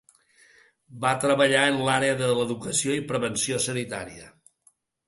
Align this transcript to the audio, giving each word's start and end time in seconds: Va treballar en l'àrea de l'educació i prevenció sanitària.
Va 1.03 1.11
treballar 1.25 1.61
en 1.73 1.79
l'àrea 1.89 2.17
de 2.25 2.33
l'educació 2.41 2.99
i 3.03 3.07
prevenció 3.13 3.63
sanitària. 3.69 4.31